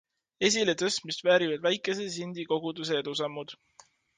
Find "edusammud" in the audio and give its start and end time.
3.05-3.55